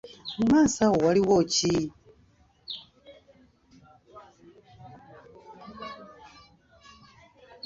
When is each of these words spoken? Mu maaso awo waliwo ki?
Mu 0.37 0.43
maaso 0.51 0.79
awo 0.85 0.97
waliwo 1.05 1.37
ki? 1.53 1.75